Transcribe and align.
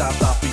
stop, 0.00 0.14
stop. 0.14 0.49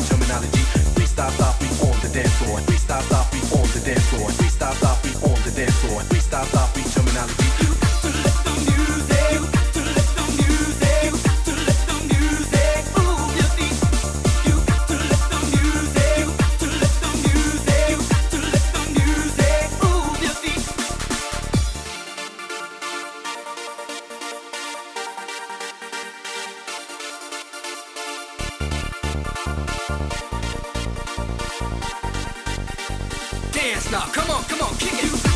Dance 33.51 33.91
now, 33.91 34.05
come 34.11 34.29
on, 34.29 34.43
come 34.43 34.61
on, 34.61 34.75
kick 34.77 35.03
it. 35.03 35.26